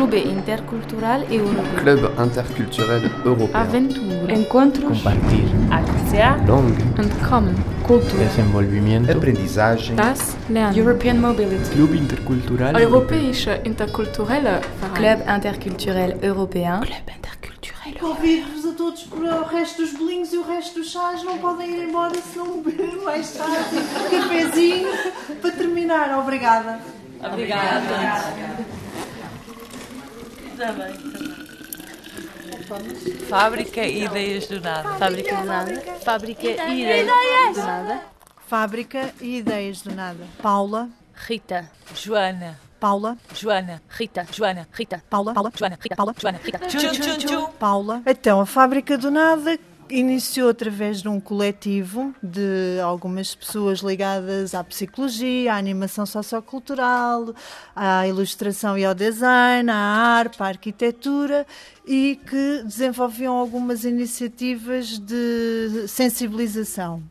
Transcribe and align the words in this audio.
Clube 0.00 0.18
Intercultural 0.18 1.26
Europeu. 1.30 1.62
Club 1.76 2.10
interculturel 2.24 3.02
européen. 3.22 3.54
Aventura. 3.54 4.32
Encontros. 4.32 4.96
Compartir. 4.96 5.44
Acția. 5.70 6.42
Langue. 6.48 6.84
Entkommen. 6.98 7.54
Cultura. 7.86 8.24
Desenvolvimento. 8.24 9.12
Aprendizagem. 9.12 9.96
Das 9.96 10.36
Lernen. 10.48 10.78
European 10.78 11.18
Mobility. 11.20 11.70
Clube 11.74 11.96
Intercultural 11.96 12.80
Europäische 12.80 13.60
interkulturelle 13.64 14.60
Verein. 14.80 14.94
Club 14.94 15.18
interculturel 15.36 16.16
européen. 16.22 16.80
Club 16.80 17.08
interculturel. 17.18 17.98
Convido-vos 18.00 18.64
a 18.64 18.72
todos 18.72 19.02
para 19.02 19.42
o 19.42 19.44
resto 19.48 19.82
dos 19.82 19.92
bolinhos 19.98 20.32
e 20.32 20.38
o 20.38 20.44
resto 20.44 20.80
dos 20.80 20.90
chás. 20.90 21.22
Não 21.22 21.36
podem 21.36 21.68
ir 21.76 21.88
embora 21.88 22.14
se 22.14 22.38
não 22.38 22.62
beber 22.62 22.96
mais 23.04 23.32
tarde. 23.32 23.76
Um 23.76 24.20
cafezinho 24.22 24.88
para 25.42 25.50
terminar. 25.50 26.18
Obrigada. 26.18 26.78
Obrigada. 27.22 28.80
Está 30.60 30.72
bem. 30.72 30.92
Fábrica 33.30 33.80
e 33.80 34.04
ideias 34.04 34.46
do 34.46 34.60
nada. 34.60 34.94
Fábrica 34.98 35.36
do 35.36 35.44
nada. 35.46 35.80
Fábrica 36.04 36.46
e 36.46 36.82
ideias 36.82 37.56
do 37.56 37.62
nada. 37.62 38.02
Fábrica 38.46 39.14
e 39.22 39.38
ideias 39.38 39.80
do 39.80 39.94
nada. 39.94 40.26
Paula. 40.42 40.90
Rita. 41.14 41.70
Joana. 41.94 42.60
Paula. 42.78 43.16
Joana. 43.34 43.80
Rita. 43.88 44.26
Joana. 44.30 44.68
Rita. 44.70 45.02
Paula. 45.08 45.32
Paula. 45.32 45.50
Joana. 45.56 45.78
Rita. 45.80 45.96
Paula. 45.96 46.14
Joana. 46.20 46.38
Rita. 46.44 46.58
Tchum, 46.58 46.90
tchum, 46.92 47.16
tchum. 47.16 47.46
Paula. 47.52 48.02
Então, 48.04 48.38
a 48.38 48.44
Fábrica 48.44 48.98
do 48.98 49.10
Nada 49.10 49.58
iniciou 49.90 50.48
através 50.48 51.02
de 51.02 51.08
um 51.08 51.20
coletivo 51.20 52.14
de 52.22 52.80
algumas 52.82 53.34
pessoas 53.34 53.80
ligadas 53.80 54.54
à 54.54 54.62
psicologia, 54.62 55.54
à 55.54 55.56
animação 55.56 56.06
sociocultural, 56.06 57.34
à 57.74 58.06
ilustração 58.06 58.78
e 58.78 58.84
ao 58.84 58.94
design, 58.94 59.70
à 59.70 59.74
arte, 59.74 60.42
à 60.42 60.46
arquitetura 60.46 61.46
e 61.86 62.20
que 62.24 62.62
desenvolviam 62.64 63.34
algumas 63.34 63.84
iniciativas 63.84 64.98
de 64.98 65.88
sensibilização. 65.88 67.02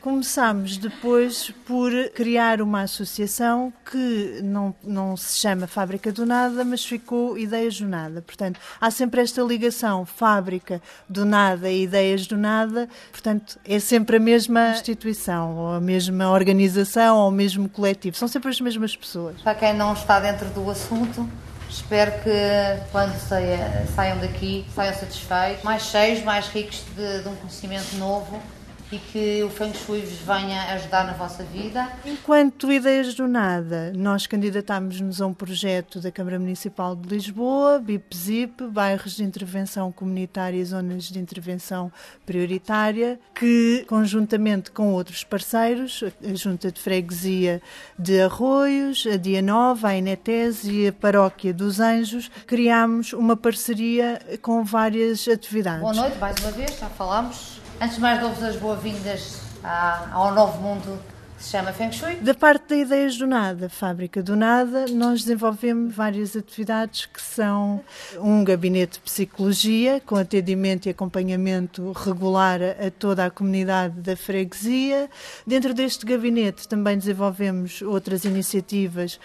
Começámos 0.00 0.76
depois 0.76 1.50
por 1.64 1.90
criar 2.14 2.60
uma 2.60 2.82
associação 2.82 3.72
que 3.90 4.40
não, 4.42 4.74
não 4.84 5.16
se 5.16 5.38
chama 5.38 5.66
Fábrica 5.66 6.12
do 6.12 6.26
Nada, 6.26 6.64
mas 6.64 6.84
ficou 6.84 7.38
Ideias 7.38 7.80
do 7.80 7.88
Nada. 7.88 8.20
Portanto, 8.20 8.60
há 8.80 8.90
sempre 8.90 9.22
esta 9.22 9.42
ligação 9.42 10.04
Fábrica 10.04 10.82
do 11.08 11.24
Nada 11.24 11.70
e 11.70 11.84
Ideias 11.84 12.25
do 12.26 12.36
Nada, 12.36 12.88
portanto, 13.10 13.58
é 13.64 13.78
sempre 13.78 14.16
a 14.16 14.20
mesma 14.20 14.70
instituição, 14.70 15.56
ou 15.56 15.72
a 15.74 15.80
mesma 15.80 16.30
organização, 16.30 17.16
ou 17.18 17.28
o 17.28 17.32
mesmo 17.32 17.68
coletivo. 17.68 18.16
São 18.16 18.28
sempre 18.28 18.50
as 18.50 18.60
mesmas 18.60 18.94
pessoas. 18.96 19.40
Para 19.42 19.54
quem 19.54 19.74
não 19.74 19.92
está 19.92 20.20
dentro 20.20 20.48
do 20.50 20.70
assunto, 20.70 21.28
espero 21.68 22.12
que 22.22 22.30
quando 22.92 23.16
saia- 23.18 23.86
saiam 23.94 24.18
daqui 24.18 24.64
saiam 24.74 24.94
satisfeitos, 24.94 25.62
mais 25.64 25.82
cheios, 25.82 26.22
mais 26.22 26.46
ricos 26.48 26.82
de, 26.96 27.22
de 27.22 27.28
um 27.28 27.34
conhecimento 27.36 27.96
novo 27.96 28.40
e 28.90 28.98
que 28.98 29.42
o 29.42 29.50
Feng 29.50 29.72
Shui 29.74 30.00
vos 30.00 30.18
venha 30.18 30.62
ajudar 30.74 31.04
na 31.04 31.12
vossa 31.12 31.42
vida. 31.42 31.90
Enquanto 32.04 32.70
Ideias 32.70 33.14
do 33.14 33.26
Nada, 33.26 33.92
nós 33.96 34.26
candidatámos-nos 34.26 35.20
a 35.20 35.26
um 35.26 35.34
projeto 35.34 36.00
da 36.00 36.10
Câmara 36.12 36.38
Municipal 36.38 36.94
de 36.94 37.08
Lisboa, 37.08 37.80
BIP-ZIP, 37.80 38.62
bairros 38.68 39.16
de 39.16 39.24
intervenção 39.24 39.90
comunitária 39.90 40.58
e 40.58 40.64
zonas 40.64 41.04
de 41.04 41.18
intervenção 41.18 41.90
prioritária, 42.24 43.18
que, 43.34 43.84
conjuntamente 43.88 44.70
com 44.70 44.92
outros 44.92 45.24
parceiros, 45.24 46.04
a 46.24 46.34
Junta 46.34 46.70
de 46.70 46.80
Freguesia 46.80 47.60
de 47.98 48.20
Arroios, 48.20 49.06
a 49.12 49.16
Dia 49.16 49.42
Nova, 49.42 49.88
a 49.88 49.96
Inetes 49.96 50.64
e 50.64 50.86
a 50.86 50.92
Paróquia 50.92 51.52
dos 51.52 51.80
Anjos, 51.80 52.30
criámos 52.46 53.12
uma 53.12 53.36
parceria 53.36 54.20
com 54.40 54.64
várias 54.64 55.26
atividades. 55.26 55.80
Boa 55.80 55.94
noite, 55.94 56.18
mais 56.18 56.36
uma 56.38 56.52
vez, 56.52 56.78
já 56.78 56.88
falámos. 56.88 57.55
Antes 57.78 57.96
de 57.96 58.00
mais, 58.00 58.18
dou-vos 58.18 58.42
as 58.42 58.56
boas-vindas 58.56 59.42
ao 60.10 60.34
novo 60.34 60.62
mundo 60.62 60.98
que 61.36 61.44
se 61.44 61.50
chama 61.50 61.74
Feng 61.74 61.92
Shui. 61.92 62.14
Da 62.16 62.32
parte 62.32 62.68
da 62.68 62.76
Ideias 62.76 63.18
do 63.18 63.26
Nada, 63.26 63.68
Fábrica 63.68 64.22
do 64.22 64.34
Nada, 64.34 64.86
nós 64.86 65.20
desenvolvemos 65.20 65.94
várias 65.94 66.34
atividades 66.34 67.04
que 67.04 67.20
são 67.20 67.84
um 68.18 68.42
gabinete 68.42 68.94
de 68.94 69.00
psicologia, 69.00 70.00
com 70.06 70.16
atendimento 70.16 70.86
e 70.86 70.88
acompanhamento 70.88 71.92
regular 71.92 72.60
a 72.62 72.90
toda 72.90 73.26
a 73.26 73.30
comunidade 73.30 74.00
da 74.00 74.16
freguesia. 74.16 75.10
Dentro 75.46 75.74
deste 75.74 76.06
gabinete 76.06 76.66
também 76.66 76.96
desenvolvemos 76.96 77.82
outras 77.82 78.24
iniciativas, 78.24 79.20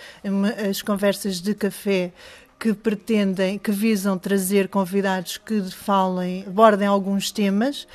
as 0.70 0.82
conversas 0.82 1.40
de 1.40 1.56
café, 1.56 2.12
que 2.62 2.76
pretendem, 2.76 3.58
que 3.58 3.72
visam 3.72 4.20
trazer 4.20 4.68
convidados 4.68 5.36
que 5.36 5.64
falem, 5.72 6.44
abordem 6.46 6.88
alguns 6.88 7.32
temas. 7.32 7.88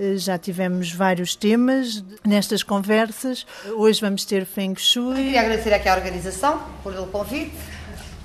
Eh, 0.00 0.16
Já 0.16 0.38
tivemos 0.38 0.90
vários 0.90 1.36
temas 1.36 2.02
nestas 2.26 2.62
conversas. 2.62 3.46
Hoje 3.76 4.00
vamos 4.00 4.24
ter 4.24 4.46
Feng 4.46 4.74
Shui. 4.78 5.16
Queria 5.16 5.42
agradecer 5.42 5.74
aqui 5.74 5.90
à 5.90 5.94
organização 5.94 6.58
por 6.82 6.94
o 6.94 7.06
convite, 7.08 7.52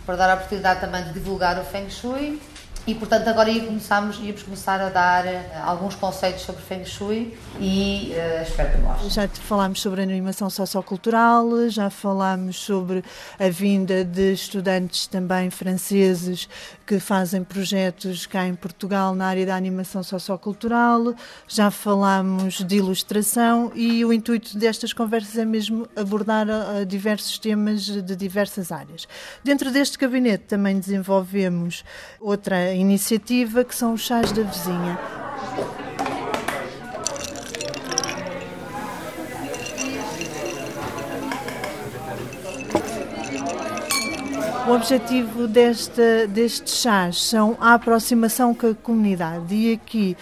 por 0.06 0.16
dar 0.16 0.30
a 0.30 0.36
oportunidade 0.36 0.80
também 0.80 1.04
de 1.04 1.12
divulgar 1.12 1.60
o 1.60 1.66
Feng 1.66 1.90
Shui. 1.90 2.40
E, 2.88 2.96
portanto, 2.96 3.28
agora 3.28 3.50
ia 3.50 3.64
íamos 3.64 4.44
começar 4.44 4.82
a 4.82 4.90
dar 4.90 5.26
eh, 5.26 5.46
alguns 5.64 5.96
conceitos 5.96 6.42
sobre 6.44 6.62
Feng 6.62 6.86
Shui 6.86 7.38
e 7.60 8.14
eh, 8.14 8.44
espero 8.48 8.72
que 8.72 8.78
gostem. 8.78 9.10
Já 9.10 9.28
falámos 9.28 9.82
sobre 9.82 10.02
animação 10.02 10.50
sociocultural, 10.50 11.70
já 11.70 11.90
falámos 11.90 12.58
sobre 12.58 13.04
a 13.40 13.50
vinda 13.50 14.04
de 14.04 14.34
estudantes 14.34 15.08
também 15.08 15.50
franceses 15.50 16.50
que 16.86 17.00
fazem 17.00 17.44
projetos 17.44 18.26
cá 18.26 18.48
em 18.48 18.56
Portugal 18.56 19.14
na 19.14 19.28
área 19.28 19.46
da 19.46 19.56
animação 19.56 20.02
sociocultural, 20.02 21.14
já 21.48 21.70
falámos 21.70 22.64
de 22.64 22.78
ilustração 22.78 23.72
e 23.76 24.04
o 24.04 24.12
intuito 24.12 24.58
destas 24.58 24.94
conversas 24.94 25.38
é 25.38 25.46
mesmo 25.46 25.88
abordar 25.96 26.48
ah, 26.50 26.84
diversos 26.84 27.38
temas 27.38 27.84
de 27.84 28.16
diversas 28.16 28.72
áreas. 28.72 29.08
Dentro 29.44 29.72
deste 29.72 29.98
gabinete 29.98 30.46
também 30.46 30.80
desenvolvemos 30.80 31.84
outra 32.20 32.74
iniciativa 32.80 33.64
que 33.64 33.76
são 33.76 33.94
os 33.94 34.02
chás 34.02 34.32
da 34.32 34.44
vizinha. 34.44 34.98
O 44.68 44.72
objetivo 44.74 45.48
desta, 45.48 46.28
destes 46.28 46.76
chás 46.76 47.24
são 47.24 47.58
a 47.60 47.74
aproximação 47.74 48.54
com 48.54 48.68
a 48.68 48.76
comunidade 48.76 49.56
e 49.56 49.74
aqui 49.74 50.16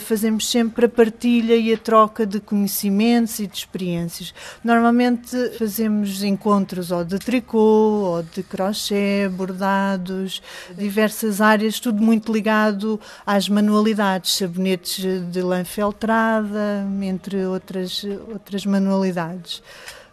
fazemos 0.00 0.48
sempre 0.48 0.86
a 0.86 0.88
partilha 0.88 1.56
e 1.56 1.72
a 1.72 1.78
troca 1.78 2.26
de 2.26 2.40
conhecimentos 2.40 3.38
e 3.38 3.46
de 3.46 3.56
experiências. 3.56 4.34
Normalmente 4.62 5.36
fazemos 5.58 6.22
encontros 6.22 6.90
ou 6.90 7.04
de 7.04 7.18
tricô, 7.18 7.58
ou 7.58 8.22
de 8.22 8.42
crochê, 8.42 9.28
bordados, 9.28 10.42
diversas 10.76 11.40
áreas, 11.40 11.80
tudo 11.80 12.02
muito 12.02 12.32
ligado 12.32 13.00
às 13.26 13.48
manualidades, 13.48 14.36
sabonetes 14.36 15.04
de 15.30 15.42
lã 15.42 15.64
feltrada, 15.64 16.86
entre 17.02 17.44
outras, 17.46 18.04
outras 18.30 18.64
manualidades. 18.64 19.62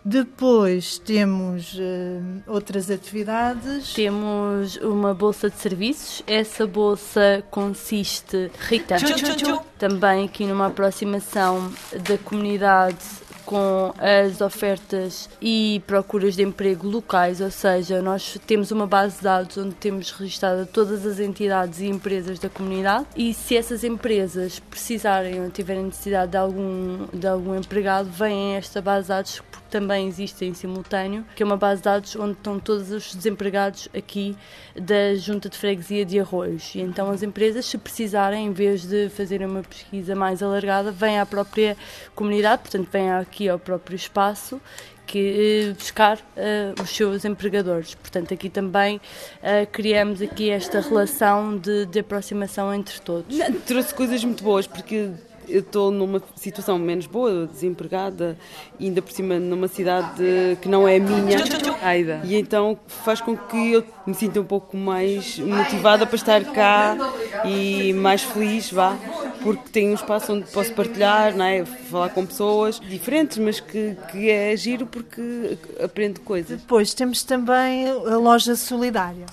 Depois 0.08 1.00
temos 1.00 1.76
eh, 1.80 2.20
outras 2.46 2.92
atividades. 2.92 3.92
Temos 3.92 4.76
uma 4.76 5.16
bolsa 5.16 5.50
de 5.50 5.58
serviços. 5.58 6.22
Essa 6.28 6.68
bolsa 6.68 7.44
consiste, 7.50 8.52
Rita, 8.60 8.98
Tchum, 8.98 9.16
tchum, 9.16 9.36
tchum. 9.36 9.60
também 9.80 10.26
aqui 10.26 10.46
numa 10.46 10.68
aproximação 10.68 11.74
da 12.08 12.20
comunidade 12.20 12.98
com 13.46 13.94
as 14.00 14.42
ofertas 14.42 15.30
e 15.42 15.82
procuras 15.86 16.36
de 16.36 16.44
emprego 16.44 16.88
locais, 16.88 17.42
ou 17.42 17.52
seja, 17.52 18.02
nós 18.02 18.38
temos 18.46 18.72
uma 18.72 18.88
base 18.88 19.18
de 19.18 19.24
dados 19.24 19.58
onde 19.58 19.76
temos 19.76 20.12
registada 20.12 20.66
todas 20.66 21.06
as 21.06 21.20
entidades 21.20 21.80
e 21.80 21.88
empresas 21.88 22.40
da 22.40 22.50
comunidade 22.50 23.06
e 23.16 23.34
se 23.34 23.56
essas 23.56 23.84
empresas 23.84 24.60
precisarem 24.60 25.44
ou 25.44 25.50
tiverem 25.50 25.86
necessidade 25.86 26.32
de 26.32 26.38
algum, 26.38 27.08
de 27.14 27.28
algum 27.28 27.56
empregado, 27.56 28.10
vêm 28.10 28.56
a 28.56 28.58
esta 28.58 28.82
base 28.82 29.04
de 29.04 29.10
dados 29.10 29.42
porque 29.52 29.66
também 29.70 30.08
existe 30.08 30.46
em 30.46 30.54
simultâneo, 30.54 31.26
que 31.36 31.44
é 31.44 31.46
uma 31.46 31.58
base 31.58 31.82
de 31.82 31.86
dados 31.86 32.16
onde 32.16 32.34
estão 32.34 32.60
todos 32.60 32.92
os 32.92 33.14
desempregados 33.14 33.90
aqui 33.96 34.36
da 34.76 35.16
Junta 35.16 35.50
de 35.50 35.58
Freguesia 35.58 36.06
de 36.06 36.20
Arroios. 36.20 36.74
E 36.76 36.80
então 36.80 37.10
as 37.10 37.22
empresas, 37.22 37.66
se 37.66 37.78
precisarem, 37.78 38.48
em 38.48 38.54
vez 38.54 38.86
de 38.86 39.10
fazerem 39.10 39.48
uma 39.48 39.64
pesquisa 39.64 40.16
mais 40.16 40.42
alargada, 40.42 40.92
vêm 40.92 41.20
à 41.20 41.26
própria 41.26 41.76
comunidade, 42.16 42.62
portanto, 42.62 42.88
vêm 42.92 43.12
aqui 43.12 43.35
ao 43.50 43.60
próprio 43.60 43.96
espaço 43.96 44.62
que 45.06 45.70
eh, 45.70 45.74
buscar 45.74 46.20
eh, 46.36 46.74
os 46.82 46.90
seus 46.90 47.26
empregadores. 47.26 47.96
Portanto, 47.96 48.34
aqui 48.34 48.50
também 48.50 49.00
eh, 49.42 49.66
criamos 49.66 50.22
aqui 50.22 50.50
esta 50.50 50.82
relação 50.82 51.58
de, 51.58 51.86
de 51.86 52.00
aproximação 52.00 52.74
entre 52.74 53.00
todos. 53.00 53.38
Não, 53.38 53.52
trouxe 53.52 53.94
coisas 53.94 54.24
muito 54.24 54.44
boas, 54.44 54.68
porque 54.68 55.12
eu 55.48 55.60
estou 55.60 55.92
numa 55.92 56.22
situação 56.36 56.78
menos 56.80 57.06
boa, 57.06 57.46
desempregada, 57.46 58.38
e 58.80 58.86
ainda 58.86 59.02
por 59.02 59.12
cima 59.12 59.38
numa 59.38 59.68
cidade 59.68 60.24
que 60.60 60.68
não 60.68 60.88
é 60.88 60.98
minha, 60.98 61.38
Aida. 61.84 62.22
E 62.24 62.36
então 62.36 62.80
faz 62.88 63.22
com 63.22 63.38
que 63.38 63.74
eu 63.74 63.84
me 64.08 64.16
sinta 64.16 64.42
um 64.42 64.44
pouco 64.46 64.76
mais 64.76 65.38
motivada 65.38 66.06
para 66.08 66.16
estar 66.16 66.44
cá 66.46 66.98
e 67.46 67.94
mais 67.94 68.24
feliz, 68.24 68.72
vá, 68.72 68.98
porque 69.46 69.70
tenho 69.72 69.92
um 69.92 69.94
espaço 69.94 70.34
onde 70.34 70.50
posso 70.50 70.74
partilhar, 70.74 71.36
não 71.38 71.46
é? 71.46 71.64
falar 71.64 72.10
com 72.10 72.26
pessoas 72.26 72.80
diferentes, 72.80 73.38
mas 73.38 73.60
que, 73.60 73.96
que 74.12 74.32
é 74.32 74.58
giro 74.58 74.88
porque 74.88 75.56
aprendo 75.80 76.20
coisas. 76.22 76.60
Depois 76.60 76.96
temos 76.96 77.22
também 77.22 77.88
a 77.88 78.18
loja 78.18 78.56
solidária. 78.56 79.28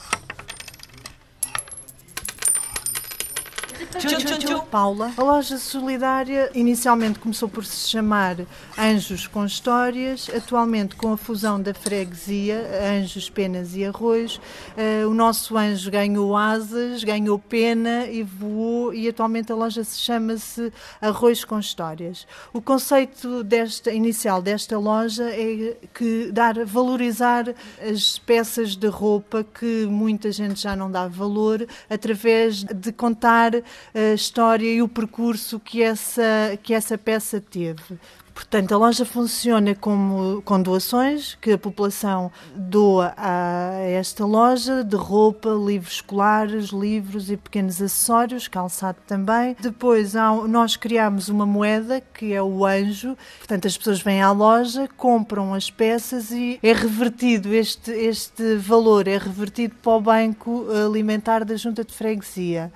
Paula. 4.71 5.13
A 5.17 5.23
loja 5.23 5.59
solidária 5.59 6.51
inicialmente 6.55 7.19
começou 7.19 7.49
por 7.49 7.65
se 7.65 7.91
chamar 7.91 8.37
Anjos 8.79 9.27
com 9.27 9.45
Histórias, 9.45 10.31
atualmente 10.35 10.97
com 10.97 11.13
a 11.13 11.17
fusão 11.17 11.61
da 11.61 11.75
freguesia, 11.75 12.65
Anjos, 12.99 13.29
Penas 13.29 13.77
e 13.77 13.85
Arroz, 13.85 14.37
uh, 14.37 15.09
o 15.09 15.13
nosso 15.13 15.57
anjo 15.59 15.91
ganhou 15.91 16.35
asas, 16.37 17.05
ganhou 17.05 17.39
pena 17.39 18.07
e 18.07 18.23
voou 18.23 18.95
e 18.95 19.09
atualmente 19.09 19.53
a 19.53 19.55
loja 19.55 19.85
se 19.85 19.99
chama-se 19.99 20.73
Arroz 21.01 21.45
com 21.45 21.59
Histórias. 21.59 22.27
O 22.53 22.61
conceito 22.61 23.45
desta 23.45 23.93
inicial 23.93 24.41
desta 24.41 24.79
loja 24.79 25.25
é 25.25 25.77
que 25.93 26.31
dar 26.33 26.65
valorizar 26.65 27.55
as 27.81 28.19
peças 28.19 28.75
de 28.75 28.87
roupa 28.87 29.45
que 29.45 29.87
muita 29.87 30.33
gente 30.33 30.61
já 30.61 30.75
não 30.75 30.91
dá 30.91 31.07
valor 31.09 31.67
através 31.91 32.65
de 32.65 32.91
contar 32.91 33.53
a 33.95 34.15
história 34.15 34.73
e 34.73 34.83
o 34.83 34.89
percurso 34.89 35.61
que 35.61 35.83
essa, 35.83 36.59
que 36.63 36.75
essa 36.75 36.97
peça 36.97 37.41
teve. 37.41 37.99
Portanto, 38.35 38.73
a 38.73 38.79
loja 38.79 39.05
funciona 39.05 39.75
como, 39.75 40.43
com 40.43 40.61
doações 40.61 41.37
que 41.41 41.53
a 41.53 41.59
população 41.59 42.31
doa 42.55 43.13
a 43.17 43.75
esta 43.81 44.25
loja 44.25 44.83
de 44.83 44.97
roupa, 44.97 45.51
livros 45.51 45.95
escolares, 45.95 46.71
livros 46.71 47.31
e 47.31 47.37
pequenos 47.37 47.81
acessórios, 47.81 48.49
calçado 48.49 48.99
também. 49.07 49.57
Depois 49.61 50.17
há, 50.17 50.33
nós 50.49 50.77
criamos 50.77 51.29
uma 51.29 51.45
moeda 51.45 52.01
que 52.01 52.33
é 52.33 52.43
o 52.43 52.65
anjo. 52.65 53.17
Portanto, 53.39 53.67
as 53.67 53.77
pessoas 53.77 54.01
vêm 54.01 54.23
à 54.23 54.33
loja, 54.33 54.89
compram 54.97 55.55
as 55.55 55.71
peças 55.71 56.31
e 56.31 56.59
é 56.63 56.73
revertido 56.73 57.53
este, 57.53 57.91
este 57.91 58.57
valor, 58.57 59.09
é 59.09 59.19
revertido 59.19 59.75
para 59.83 59.93
o 59.93 60.01
banco 60.01 60.67
alimentar 60.87 61.45
da 61.45 61.57
junta 61.57 61.85
de 61.85 61.93
freguesia. 61.93 62.73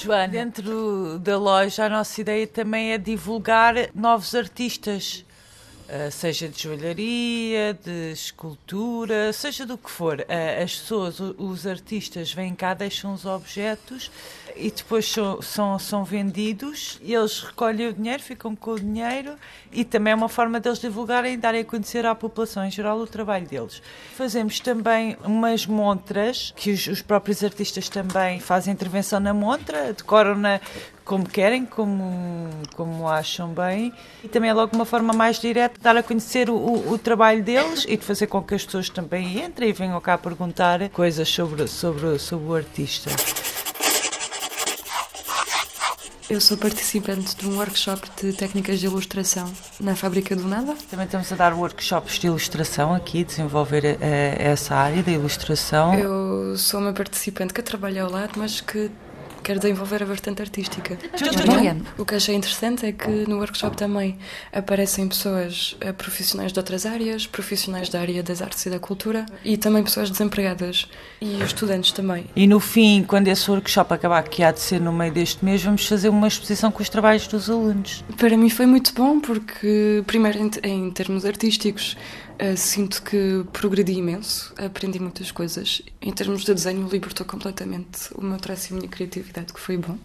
Joana, 0.00 0.28
dentro 0.28 1.18
da 1.18 1.38
loja 1.38 1.86
a 1.86 1.88
nossa 1.88 2.20
ideia 2.20 2.46
também 2.46 2.92
é 2.92 2.98
divulgar 2.98 3.74
novos 3.94 4.25
artistas, 4.34 5.24
uh, 5.88 6.10
seja 6.10 6.48
de 6.48 6.62
joalharia, 6.62 7.78
de 7.84 8.12
escultura, 8.12 9.32
seja 9.32 9.64
do 9.64 9.78
que 9.78 9.90
for. 9.90 10.20
Uh, 10.20 10.62
as 10.62 10.76
pessoas, 10.76 11.20
os 11.20 11.66
artistas 11.66 12.32
vêm 12.32 12.54
cá, 12.54 12.74
deixam 12.74 13.12
os 13.14 13.24
objetos 13.24 14.10
e 14.56 14.70
depois 14.70 15.10
são, 15.10 15.42
são, 15.42 15.78
são 15.78 16.04
vendidos, 16.04 16.98
eles 17.02 17.40
recolhem 17.40 17.88
o 17.88 17.92
dinheiro, 17.92 18.22
ficam 18.22 18.56
com 18.56 18.72
o 18.72 18.80
dinheiro 18.80 19.36
e 19.70 19.84
também 19.84 20.12
é 20.12 20.16
uma 20.16 20.28
forma 20.28 20.58
deles 20.58 20.78
divulgarem 20.78 21.34
e 21.34 21.36
darem 21.36 21.60
a 21.60 21.64
conhecer 21.64 22.06
à 22.06 22.14
população 22.14 22.64
em 22.64 22.70
geral 22.70 22.98
o 22.98 23.06
trabalho 23.06 23.46
deles. 23.46 23.82
Fazemos 24.14 24.58
também 24.60 25.16
umas 25.24 25.66
montras, 25.66 26.52
que 26.56 26.70
os, 26.70 26.86
os 26.86 27.02
próprios 27.02 27.44
artistas 27.44 27.88
também 27.88 28.40
fazem 28.40 28.72
intervenção 28.72 29.20
na 29.20 29.34
montra, 29.34 29.92
decoram-na 29.92 30.60
como 31.06 31.26
querem, 31.26 31.64
como, 31.64 32.50
como 32.74 33.08
acham 33.08 33.48
bem, 33.50 33.92
e 34.24 34.28
também 34.28 34.50
é 34.50 34.52
logo 34.52 34.74
uma 34.74 34.84
forma 34.84 35.12
mais 35.12 35.38
direta 35.38 35.78
de 35.78 35.80
dar 35.80 35.96
a 35.96 36.02
conhecer 36.02 36.50
o, 36.50 36.56
o, 36.56 36.92
o, 36.94 36.98
trabalho 36.98 37.44
deles 37.44 37.86
e 37.88 37.96
de 37.96 38.04
fazer 38.04 38.26
com 38.26 38.42
que 38.42 38.56
as 38.56 38.64
pessoas 38.64 38.90
também 38.90 39.38
entrem 39.38 39.70
e 39.70 39.72
venham 39.72 40.00
cá 40.00 40.18
perguntar 40.18 40.88
coisas 40.90 41.28
sobre, 41.28 41.68
sobre, 41.68 42.18
sobre 42.18 42.46
o 42.48 42.54
artista. 42.56 43.10
Eu 46.28 46.40
sou 46.40 46.56
participante 46.56 47.36
de 47.36 47.46
um 47.46 47.56
workshop 47.56 48.10
de 48.20 48.32
técnicas 48.32 48.80
de 48.80 48.86
ilustração 48.86 49.48
na 49.78 49.94
Fábrica 49.94 50.34
do 50.34 50.42
Nada. 50.42 50.74
Também 50.90 51.06
estamos 51.06 51.30
a 51.30 51.36
dar 51.36 51.54
workshops 51.54 52.18
de 52.18 52.26
ilustração 52.26 52.92
aqui, 52.92 53.22
desenvolver 53.22 53.84
uh, 53.84 53.98
essa 54.36 54.74
área 54.74 55.04
da 55.04 55.12
ilustração. 55.12 55.94
Eu 55.94 56.56
sou 56.56 56.80
uma 56.80 56.92
participante 56.92 57.54
que 57.54 57.62
trabalha 57.62 58.02
ao 58.02 58.10
lado, 58.10 58.32
mas 58.36 58.60
que 58.60 58.90
quer 59.46 59.60
desenvolver 59.60 60.02
a 60.02 60.06
vertente 60.06 60.42
artística. 60.42 60.98
O 61.96 62.04
que 62.04 62.16
achei 62.16 62.34
interessante 62.34 62.84
é 62.84 62.90
que 62.90 63.08
no 63.28 63.36
workshop 63.36 63.76
também 63.76 64.18
aparecem 64.52 65.06
pessoas 65.06 65.76
eh, 65.80 65.92
profissionais 65.92 66.52
de 66.52 66.58
outras 66.58 66.84
áreas, 66.84 67.28
profissionais 67.28 67.88
da 67.88 68.00
área 68.00 68.24
das 68.24 68.42
artes 68.42 68.66
e 68.66 68.70
da 68.70 68.80
cultura 68.80 69.24
e 69.44 69.56
também 69.56 69.84
pessoas 69.84 70.10
desempregadas 70.10 70.88
e 71.20 71.40
estudantes 71.44 71.92
também. 71.92 72.24
E 72.34 72.44
no 72.48 72.58
fim, 72.58 73.04
quando 73.04 73.28
esse 73.28 73.48
workshop 73.48 73.94
acabar, 73.94 74.24
que 74.24 74.42
há 74.42 74.50
de 74.50 74.58
ser 74.58 74.80
no 74.80 74.92
meio 74.92 75.12
deste 75.12 75.44
mês, 75.44 75.62
vamos 75.62 75.86
fazer 75.86 76.08
uma 76.08 76.26
exposição 76.26 76.72
com 76.72 76.82
os 76.82 76.88
trabalhos 76.88 77.28
dos 77.28 77.48
alunos. 77.48 78.04
Para 78.16 78.36
mim 78.36 78.50
foi 78.50 78.66
muito 78.66 78.92
bom 78.94 79.20
porque, 79.20 80.02
primeiro, 80.08 80.40
em 80.64 80.90
termos 80.90 81.24
artísticos, 81.24 81.96
sinto 82.56 83.02
que 83.02 83.44
progredi 83.52 83.92
imenso, 83.92 84.52
aprendi 84.56 84.98
muitas 84.98 85.30
coisas. 85.30 85.82
Em 86.00 86.12
termos 86.12 86.44
de 86.44 86.54
desenho, 86.54 86.88
libertou 86.88 87.26
completamente 87.26 88.08
o 88.14 88.22
meu 88.22 88.38
traço 88.38 88.72
e 88.72 88.74
a 88.74 88.76
minha 88.78 88.88
criatividade, 88.88 89.52
que 89.52 89.60
foi 89.60 89.76
bom. 89.76 89.98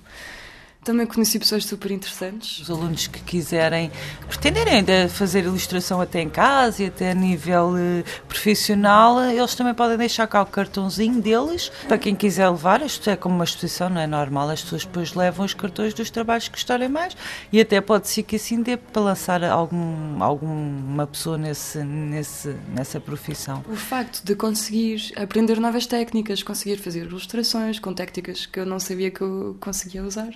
Também 0.84 1.06
conheci 1.06 1.38
pessoas 1.38 1.64
super 1.64 1.92
interessantes. 1.92 2.58
Os 2.58 2.72
alunos 2.72 3.06
que 3.06 3.22
quiserem, 3.22 3.92
pretenderem 4.28 4.78
ainda 4.78 5.08
fazer 5.10 5.44
ilustração 5.44 6.02
até 6.02 6.22
em 6.22 6.30
casa 6.30 6.82
e 6.82 6.88
até 6.88 7.12
a 7.12 7.14
nível 7.14 7.76
uh, 7.76 8.04
profissional, 8.28 9.22
eles 9.26 9.54
também 9.54 9.76
podem 9.76 9.96
deixar 9.96 10.26
cá 10.26 10.42
o 10.42 10.46
cartãozinho 10.48 11.22
deles 11.22 11.72
para 11.88 12.00
quem 12.00 12.16
quiser 12.16 12.50
levar. 12.50 12.82
Isto 12.82 13.12
é 13.12 13.16
como 13.16 13.36
uma 13.36 13.44
exposição, 13.44 13.92
não 13.92 14.02
é 14.02 14.08
normal. 14.08 14.50
As 14.50 14.64
pessoas 14.64 14.84
depois 14.84 15.14
levam 15.14 15.46
os 15.46 15.54
cartões 15.54 15.94
dos 15.94 16.10
trabalhos 16.10 16.48
que 16.48 16.56
gostarem 16.56 16.90
mais 16.90 17.16
e 17.54 17.62
até 17.62 17.80
pode 17.80 18.08
ser 18.08 18.24
que 18.24 18.38
assim 18.38 18.64
dê 18.64 18.76
para 18.76 19.04
lançar 19.04 19.44
algum, 19.44 20.24
alguma 20.24 21.06
pessoa 21.06 21.38
nesse, 21.38 21.78
nesse, 21.84 22.56
nessa 22.74 23.00
profissão. 23.00 23.64
O 23.70 23.76
facto 23.76 24.26
de 24.26 24.34
conseguir 24.34 25.14
aprender 25.16 25.60
novas 25.60 25.86
técnicas, 25.86 26.42
conseguir 26.42 26.78
fazer 26.78 27.02
ilustrações 27.02 27.78
com 27.78 27.94
técnicas 27.94 28.48
que 28.48 28.60
eu 28.60 28.66
não 28.66 28.80
sabia 28.80 29.12
que 29.12 29.22
eu 29.22 29.56
conseguia 29.60 30.04
usar 30.04 30.32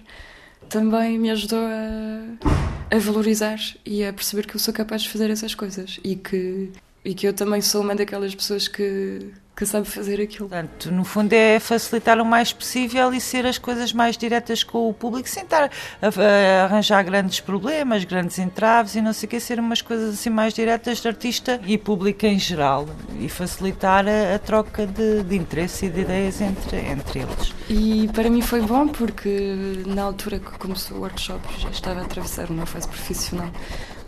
também 0.69 1.17
me 1.17 1.29
ajudou 1.31 1.59
a, 1.59 2.95
a 2.95 2.99
valorizar 2.99 3.59
e 3.85 4.03
a 4.03 4.13
perceber 4.13 4.45
que 4.45 4.55
eu 4.55 4.59
sou 4.59 4.73
capaz 4.73 5.03
de 5.03 5.09
fazer 5.09 5.29
essas 5.29 5.55
coisas 5.55 5.99
e 6.03 6.15
que, 6.15 6.71
e 7.05 7.13
que 7.13 7.27
eu 7.27 7.33
também 7.33 7.61
sou 7.61 7.81
uma 7.81 7.95
daquelas 7.95 8.33
pessoas 8.33 8.67
que 8.67 9.31
que 9.55 9.65
sabe 9.65 9.87
fazer 9.87 10.21
aquilo. 10.21 10.49
Portanto, 10.49 10.91
no 10.91 11.05
fundo 11.05 11.31
é 11.31 11.59
facilitar 11.59 12.19
o 12.19 12.25
mais 12.25 12.51
possível 12.51 13.13
e 13.13 13.21
ser 13.21 13.45
as 13.45 13.57
coisas 13.57 13.93
mais 13.93 14.17
diretas 14.17 14.63
com 14.63 14.89
o 14.89 14.93
público, 14.93 15.29
sem 15.29 15.43
estar 15.43 15.71
a, 16.01 16.07
a 16.07 16.63
arranjar 16.65 17.03
grandes 17.03 17.39
problemas, 17.39 18.03
grandes 18.03 18.37
entraves 18.37 18.95
e 18.95 19.01
não 19.01 19.13
sei 19.13 19.27
o 19.27 19.29
que, 19.29 19.39
ser 19.39 19.59
umas 19.59 19.81
coisas 19.81 20.15
assim 20.15 20.29
mais 20.29 20.53
diretas 20.53 20.99
de 21.01 21.07
artista 21.07 21.61
e 21.65 21.77
público 21.77 22.25
em 22.25 22.37
geral 22.37 22.85
e 23.19 23.29
facilitar 23.29 24.05
a, 24.07 24.35
a 24.35 24.39
troca 24.39 24.85
de, 24.85 25.23
de, 25.23 25.35
interesse 25.35 25.85
e 25.85 25.89
de 25.89 26.01
ideias 26.01 26.41
entre, 26.41 26.77
entre 26.77 27.19
eles. 27.19 27.53
E 27.69 28.09
para 28.13 28.29
mim 28.29 28.41
foi 28.41 28.61
bom 28.61 28.89
porque 28.89 29.83
na 29.85 30.03
altura 30.03 30.39
que 30.39 30.51
começou 30.57 30.97
o 30.97 31.01
workshop 31.01 31.41
já 31.59 31.69
estava 31.69 32.01
a 32.01 32.03
atravessar 32.03 32.49
uma 32.49 32.65
fase 32.65 32.89
profissional 32.89 33.49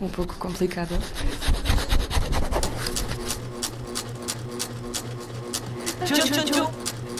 um 0.00 0.08
pouco 0.08 0.34
complicada. 0.36 0.98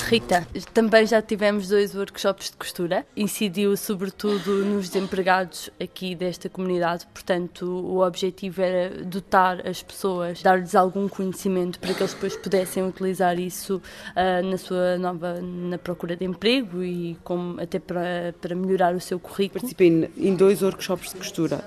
Rita, 0.09 0.49
também 0.73 1.07
já 1.07 1.21
tivemos 1.21 1.69
dois 1.69 1.95
workshops 1.95 2.51
de 2.51 2.57
costura. 2.57 3.05
Incidiu 3.15 3.77
sobretudo 3.77 4.65
nos 4.65 4.89
desempregados 4.89 5.69
aqui 5.79 6.15
desta 6.15 6.49
comunidade, 6.49 7.07
portanto, 7.13 7.67
o 7.67 8.03
objetivo 8.03 8.63
era 8.63 9.05
dotar 9.05 9.67
as 9.69 9.83
pessoas, 9.83 10.41
dar-lhes 10.41 10.75
algum 10.75 11.09
conhecimento 11.09 11.79
para 11.79 11.93
que 11.93 12.01
eles 12.01 12.15
depois 12.15 12.35
pudessem 12.37 12.83
utilizar 12.89 13.39
isso 13.39 13.83
uh, 14.17 14.51
na 14.51 14.57
sua 14.57 14.97
nova 14.97 15.43
na 15.43 15.77
procura 15.77 16.17
de 16.17 16.25
emprego 16.25 16.83
e 16.83 17.19
como, 17.23 17.61
até 17.61 17.79
para, 17.79 18.35
para 18.41 18.55
melhorar 18.55 18.95
o 18.95 19.01
seu 19.01 19.21
currículo. 19.21 19.61
Participei 19.61 20.11
em 20.17 20.35
dois 20.35 20.63
workshops 20.63 21.13
de 21.13 21.19
costura. 21.19 21.63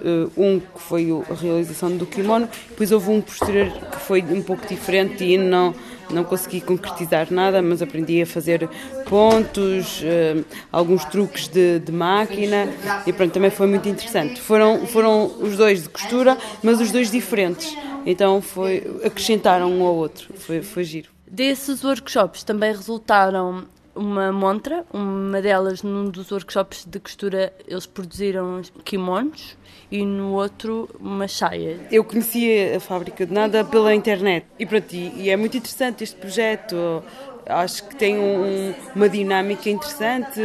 Uh, 0.00 0.32
um 0.34 0.58
que 0.58 0.80
foi 0.80 1.08
a 1.30 1.34
realização 1.34 1.94
do 1.94 2.06
kimono, 2.06 2.48
depois 2.70 2.90
houve 2.90 3.10
um 3.10 3.20
posterior 3.20 3.70
que 3.70 3.98
foi 3.98 4.22
um 4.22 4.42
pouco 4.42 4.66
diferente 4.66 5.22
e 5.22 5.36
não 5.36 5.74
não 6.12 6.24
consegui 6.24 6.60
concretizar 6.60 7.32
nada, 7.32 7.62
mas 7.62 7.82
aprendi 7.82 8.22
a 8.22 8.26
fazer 8.26 8.68
pontos, 9.08 10.00
uh, 10.02 10.44
alguns 10.70 11.04
truques 11.06 11.48
de, 11.48 11.78
de, 11.78 11.92
máquina 11.92 12.68
e 13.06 13.12
pronto, 13.12 13.32
também 13.32 13.50
foi 13.50 13.66
muito 13.66 13.88
interessante. 13.88 14.40
Foram, 14.40 14.86
foram 14.86 15.26
os 15.40 15.56
dois 15.56 15.82
de 15.82 15.88
costura, 15.88 16.36
mas 16.62 16.80
os 16.80 16.90
dois 16.90 17.10
diferentes. 17.10 17.76
Então 18.04 18.42
foi, 18.42 19.00
acrescentaram 19.04 19.70
um 19.70 19.84
ao 19.86 19.94
outro, 19.94 20.32
foi, 20.34 20.62
foi 20.62 20.84
giro. 20.84 21.10
Desses 21.26 21.84
workshops 21.84 22.44
também 22.44 22.72
resultaram 22.72 23.64
uma 23.94 24.32
montra, 24.32 24.84
uma 24.92 25.40
delas 25.40 25.82
num 25.82 26.08
dos 26.08 26.30
workshops 26.30 26.84
de 26.86 26.98
costura 26.98 27.52
eles 27.66 27.86
produziram 27.86 28.62
kimonos 28.84 29.56
e 29.92 30.06
no 30.06 30.32
outro 30.32 30.88
uma 30.98 31.28
saia. 31.28 31.78
Eu 31.90 32.02
conhecia 32.02 32.78
a 32.78 32.80
fábrica 32.80 33.26
de 33.26 33.32
nada 33.32 33.62
pela 33.62 33.94
internet 33.94 34.46
e 34.58 34.64
para 34.64 34.80
ti 34.80 35.12
e 35.14 35.28
é 35.28 35.36
muito 35.36 35.54
interessante 35.56 36.02
este 36.02 36.16
projeto. 36.16 37.04
Acho 37.44 37.88
que 37.88 37.96
tem 37.96 38.16
um, 38.16 38.72
uma 38.94 39.08
dinâmica 39.08 39.68
interessante, 39.68 40.40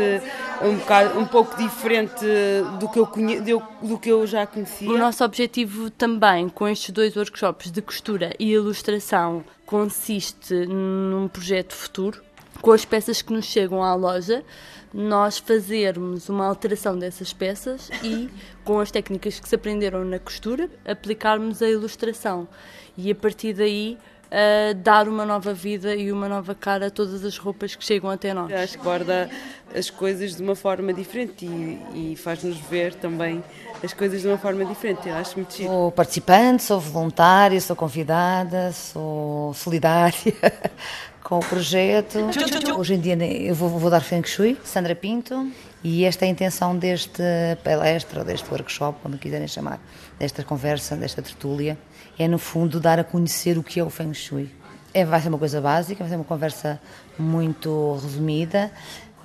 um, 0.62 0.78
bocado, 0.78 1.20
um 1.20 1.26
pouco 1.26 1.56
diferente 1.56 2.26
do 2.80 2.90
que, 2.90 3.00
eu 3.00 3.06
conhe, 3.06 3.40
do 3.40 3.98
que 4.00 4.10
eu 4.10 4.26
já 4.26 4.48
conhecia. 4.48 4.90
O 4.90 4.98
nosso 4.98 5.24
objetivo 5.24 5.92
também 5.92 6.50
com 6.50 6.68
estes 6.68 6.90
dois 6.90 7.16
workshops 7.16 7.72
de 7.72 7.84
costura 7.84 8.34
e 8.40 8.52
ilustração 8.52 9.46
consiste 9.66 10.54
num 10.66 11.28
projeto 11.28 11.74
futuro 11.74 12.27
com 12.62 12.72
as 12.72 12.86
peças 12.86 13.22
que 13.22 13.34
nos 13.34 13.46
chegam 13.46 13.84
à 13.84 13.94
loja, 13.94 14.44
nós 14.94 15.38
fazermos 15.38 16.30
uma 16.30 16.46
alteração 16.46 16.98
dessas 16.98 17.34
peças 17.34 17.90
e, 18.04 18.30
com 18.64 18.80
as 18.80 18.90
técnicas 18.92 19.40
que 19.40 19.48
se 19.48 19.56
aprenderam 19.56 20.04
na 20.06 20.20
costura, 20.20 20.70
aplicarmos 20.86 21.62
a 21.62 21.70
ilustração. 21.70 22.48
E 22.98 23.12
a 23.12 23.16
partir 23.16 23.54
daí, 23.54 23.98
uh, 24.28 24.74
dar 24.76 25.08
uma 25.08 25.26
nova 25.26 25.54
vida 25.54 25.96
e 25.96 26.12
uma 26.12 26.28
nova 26.28 26.56
cara 26.56 26.88
a 26.88 26.90
todas 26.90 27.24
as 27.24 27.38
roupas 27.38 27.76
que 27.76 27.84
chegam 27.84 28.10
até 28.10 28.34
nós. 28.34 28.52
Acho 28.52 28.78
que 28.78 28.84
guarda 28.84 29.30
as 29.76 29.90
coisas 29.90 30.36
de 30.36 30.44
uma 30.44 30.56
forma 30.56 30.94
diferente 30.94 31.46
e, 31.46 32.14
e 32.14 32.16
faz-nos 32.16 32.58
ver 32.58 32.94
também 32.96 33.44
as 33.84 33.94
coisas 33.94 34.22
de 34.22 34.28
uma 34.28 34.38
forma 34.38 34.66
diferente. 34.66 35.08
Eu 35.08 35.16
acho 35.16 35.36
muito 35.36 35.54
chique. 35.54 35.68
Sou 35.68 35.92
participante, 35.92 36.64
sou 36.64 36.80
voluntária, 36.80 37.60
sou 37.62 37.76
convidada, 37.76 38.72
sou 38.72 39.54
solidária. 39.54 40.16
Com 41.28 41.40
o 41.40 41.42
projeto. 41.42 42.20
Hoje 42.78 42.94
em 42.94 43.00
dia 43.02 43.18
eu 43.26 43.54
vou, 43.54 43.68
vou 43.68 43.92
dar 43.92 44.00
Feng 44.00 44.26
Shui, 44.26 44.58
Sandra 44.64 44.96
Pinto, 44.96 45.52
e 45.84 46.06
esta 46.06 46.24
é 46.24 46.30
a 46.30 46.32
intenção 46.32 46.78
deste 46.78 47.22
palestra, 47.66 48.24
deste 48.24 48.50
workshop, 48.50 49.02
como 49.04 49.18
quiserem 49.18 49.46
chamar, 49.46 49.78
desta 50.18 50.42
conversa, 50.42 50.96
desta 50.96 51.22
tertúlia, 51.22 51.78
é 52.18 52.30
no 52.30 52.40
fundo 52.40 52.80
dar 52.80 52.98
a 52.98 53.04
conhecer 53.04 53.58
o 53.58 53.64
que 53.64 53.78
é 53.78 53.84
o 53.84 53.90
Feng 53.90 54.14
Shui. 54.14 54.50
É, 54.94 55.04
vai 55.04 55.20
ser 55.22 55.28
uma 55.28 55.38
coisa 55.38 55.60
básica, 55.60 56.02
vai 56.02 56.10
ser 56.10 56.16
uma 56.16 56.24
conversa 56.24 56.80
muito 57.20 58.00
resumida, 58.02 58.72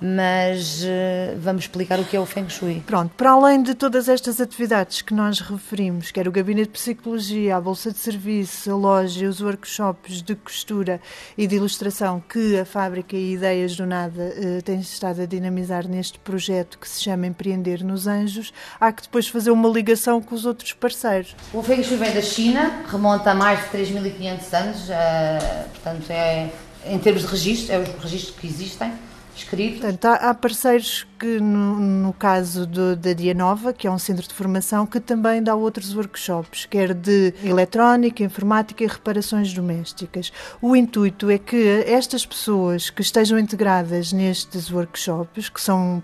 mas 0.05 0.83
uh, 0.83 1.39
vamos 1.39 1.63
explicar 1.63 1.97
o 1.97 2.03
que 2.03 2.17
é 2.17 2.19
o 2.19 2.25
Feng 2.25 2.49
Shui. 2.49 2.83
Pronto, 2.85 3.15
para 3.15 3.31
além 3.31 3.63
de 3.63 3.73
todas 3.73 4.09
estas 4.09 4.41
atividades 4.41 5.01
que 5.01 5.13
nós 5.13 5.39
referimos, 5.39 6.11
quer 6.11 6.27
o 6.27 6.31
Gabinete 6.31 6.67
de 6.67 6.73
Psicologia, 6.73 7.55
a 7.55 7.61
Bolsa 7.61 7.89
de 7.89 7.99
Serviço, 7.99 8.69
a 8.69 8.75
loja, 8.75 9.29
os 9.29 9.39
workshops 9.39 10.21
de 10.21 10.35
costura 10.35 10.99
e 11.37 11.47
de 11.47 11.55
ilustração 11.55 12.21
que 12.27 12.59
a 12.59 12.65
Fábrica 12.65 13.15
e 13.15 13.35
Ideias 13.35 13.77
do 13.77 13.85
Nada 13.85 14.33
uh, 14.35 14.61
tem 14.63 14.81
estado 14.81 15.21
a 15.21 15.25
dinamizar 15.25 15.87
neste 15.87 16.19
projeto 16.19 16.77
que 16.77 16.89
se 16.89 17.01
chama 17.01 17.25
Empreender 17.25 17.81
nos 17.81 18.05
Anjos, 18.05 18.51
há 18.81 18.91
que 18.91 19.03
depois 19.03 19.29
fazer 19.29 19.51
uma 19.51 19.69
ligação 19.69 20.21
com 20.21 20.35
os 20.35 20.45
outros 20.45 20.73
parceiros. 20.73 21.33
O 21.53 21.63
Feng 21.63 21.81
Shui 21.81 21.95
vem 21.95 22.13
da 22.13 22.21
China, 22.21 22.83
remonta 22.91 23.31
a 23.31 23.33
mais 23.33 23.71
de 23.71 23.77
3.500 23.77 24.53
anos, 24.53 24.89
uh, 24.89 25.69
portanto 25.69 26.09
é, 26.09 26.49
em 26.85 26.99
termos 26.99 27.21
de 27.21 27.29
registro, 27.29 27.73
é 27.73 27.79
os 27.79 28.03
registros 28.03 28.35
que 28.37 28.47
existem 28.47 28.91
escrito. 29.35 29.81
Portanto, 29.81 30.05
há 30.05 30.33
parceiros 30.33 31.07
que, 31.23 31.39
no, 31.39 31.79
no 31.79 32.11
caso 32.11 32.67
do, 32.67 32.97
da 32.97 33.13
Dia 33.13 33.33
Nova, 33.33 33.71
que 33.71 33.87
é 33.87 33.91
um 33.91 33.97
centro 33.97 34.27
de 34.27 34.33
formação, 34.33 34.85
que 34.85 34.99
também 34.99 35.41
dá 35.41 35.55
outros 35.55 35.95
workshops, 35.95 36.65
quer 36.65 36.93
de 36.93 37.33
eletrónica, 37.41 38.21
informática 38.21 38.83
e 38.83 38.87
reparações 38.87 39.53
domésticas. 39.53 40.33
O 40.61 40.75
intuito 40.75 41.29
é 41.29 41.37
que 41.37 41.85
estas 41.87 42.25
pessoas 42.25 42.89
que 42.89 43.01
estejam 43.01 43.39
integradas 43.39 44.11
nestes 44.11 44.69
workshops, 44.69 45.47
que 45.47 45.61
são 45.61 46.03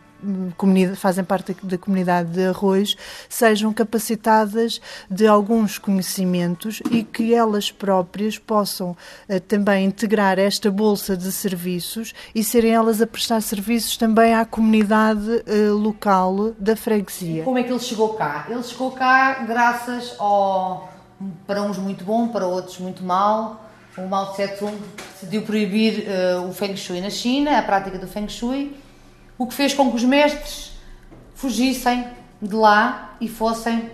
fazem 0.96 1.24
parte 1.24 1.56
da 1.64 1.78
comunidade 1.78 2.32
de 2.32 2.46
arroz 2.46 2.96
sejam 3.28 3.74
capacitadas 3.74 4.82
de 5.10 5.26
alguns 5.28 5.78
conhecimentos 5.78 6.82
e 6.92 7.04
que 7.04 7.34
elas 7.34 7.72
próprias 7.72 8.38
possam 8.38 8.92
uh, 8.92 9.40
também 9.48 9.86
integrar 9.86 10.38
esta 10.38 10.70
bolsa 10.70 11.16
de 11.16 11.32
serviços 11.32 12.14
e 12.36 12.44
serem 12.44 12.72
elas 12.72 13.02
a 13.02 13.08
prestar 13.08 13.42
serviços 13.42 13.96
também 13.96 14.34
à 14.34 14.46
comunidade 14.46 15.09
uh, 15.14 15.78
local 15.78 16.52
da 16.58 16.76
freguesia. 16.76 17.44
Como 17.44 17.58
é 17.58 17.64
que 17.64 17.72
ele 17.72 17.80
chegou 17.80 18.14
cá? 18.14 18.46
Ele 18.50 18.64
chegou 18.64 18.92
cá 18.92 19.44
graças 19.46 20.16
ao 20.20 20.90
para 21.46 21.62
uns 21.62 21.78
muito 21.78 22.04
bom, 22.06 22.30
para 22.30 22.48
outros 22.48 22.78
muito 22.80 23.04
mal. 23.04 23.66
O 23.98 24.08
Mao 24.08 24.32
Tse 24.32 24.48
Tung 24.58 24.78
decidiu 25.14 25.42
proibir 25.42 26.06
uh, 26.08 26.48
o 26.48 26.54
Feng 26.54 26.76
Shui 26.78 27.02
na 27.02 27.10
China, 27.10 27.58
a 27.58 27.62
prática 27.62 27.98
do 27.98 28.08
Feng 28.08 28.30
Shui 28.30 28.74
o 29.40 29.48
que 29.48 29.54
fez 29.54 29.74
com 29.74 29.90
que 29.90 29.96
os 29.96 30.04
mestres 30.04 30.74
fugissem 31.34 32.06
de 32.42 32.54
lá 32.54 33.16
e 33.22 33.30
fossem 33.30 33.90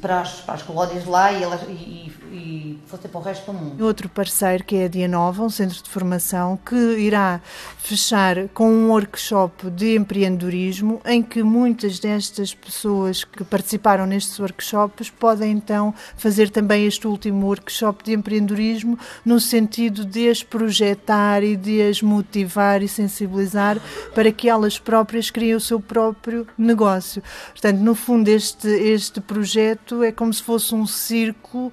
para 0.00 0.20
as, 0.20 0.40
para 0.40 0.54
as 0.54 0.62
colónias 0.62 1.04
de 1.04 1.10
lá 1.10 1.32
e, 1.32 1.42
elas, 1.42 1.62
e, 1.68 2.12
e 2.32 2.78
fossem 2.86 3.10
para 3.10 3.20
o 3.20 3.22
resto 3.22 3.50
do 3.50 3.58
mundo. 3.58 3.84
Outro 3.84 4.08
parceiro 4.08 4.64
que 4.64 4.76
é 4.76 4.84
a 4.84 4.88
Dia 4.88 5.08
Nova, 5.08 5.42
um 5.42 5.50
centro 5.50 5.82
de 5.82 5.88
formação 5.90 6.58
que 6.64 6.76
irá 6.76 7.40
fechar 7.78 8.48
com 8.48 8.70
um 8.70 8.90
workshop 8.90 9.70
de 9.70 9.96
empreendedorismo 9.96 11.00
em 11.04 11.22
que 11.22 11.42
muitas 11.42 11.98
destas 11.98 12.54
pessoas 12.54 13.24
que 13.24 13.42
participaram 13.44 14.06
nestes 14.06 14.38
workshops 14.38 15.10
podem 15.10 15.52
então 15.52 15.94
fazer 16.16 16.50
também 16.50 16.86
este 16.86 17.06
último 17.06 17.46
workshop 17.46 18.04
de 18.04 18.12
empreendedorismo 18.12 18.98
no 19.24 19.40
sentido 19.40 20.04
de 20.04 20.28
as 20.28 20.42
projetar 20.42 21.42
e 21.42 21.56
de 21.56 21.82
as 21.82 22.02
motivar 22.02 22.82
e 22.82 22.88
sensibilizar 22.88 23.80
para 24.14 24.30
que 24.30 24.48
elas 24.48 24.78
próprias 24.78 25.30
criem 25.30 25.54
o 25.54 25.60
seu 25.60 25.80
próprio 25.80 26.46
negócio. 26.56 27.22
Portanto, 27.50 27.78
no 27.78 27.94
fundo, 27.94 28.28
este, 28.28 28.68
este 28.68 29.20
projeto 29.20 29.77
é 30.04 30.12
como 30.12 30.32
se 30.32 30.42
fosse 30.42 30.74
um 30.74 30.86
círculo 30.86 31.72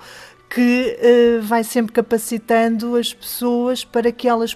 que 0.49 0.97
uh, 0.99 1.41
vai 1.41 1.63
sempre 1.63 1.91
capacitando 1.91 2.95
as 2.95 3.13
pessoas 3.13 3.83
para 3.83 4.11
que 4.11 4.27
elas 4.27 4.55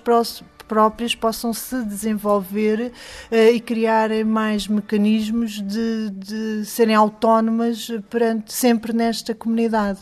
próprias 0.67 1.15
possam 1.15 1.53
se 1.53 1.83
desenvolver 1.83 2.91
uh, 3.31 3.35
e 3.53 3.59
criar 3.59 4.09
mais 4.25 4.67
mecanismos 4.67 5.61
de, 5.61 6.09
de 6.11 6.65
serem 6.65 6.95
autónomas 6.95 7.89
perante, 8.09 8.53
sempre 8.53 8.93
nesta 8.93 9.35
comunidade 9.35 9.99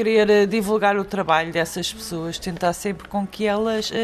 querer 0.00 0.30
eh, 0.30 0.46
divulgar 0.46 0.96
o 0.96 1.04
trabalho 1.04 1.52
dessas 1.52 1.92
pessoas, 1.92 2.38
tentar 2.38 2.72
sempre 2.72 3.06
com 3.06 3.26
que 3.26 3.44
elas 3.44 3.90
uh, 3.90 3.94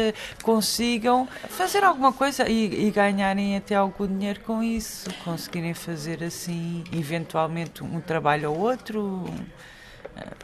consigam 0.43 1.27
fazer 1.49 1.83
alguma 1.83 2.13
coisa 2.13 2.47
e, 2.47 2.87
e, 2.87 2.91
ganharem 2.91 3.57
até 3.57 3.73
algum 3.73 4.05
dinheiro 4.05 4.39
com 4.41 4.61
isso, 4.61 5.09
conseguirem 5.23 5.73
fazer 5.73 6.23
assim, 6.23 6.83
eventualmente 6.93 7.83
um 7.83 7.99
trabalho 7.99 8.51
ou 8.51 8.59
outro, 8.59 9.25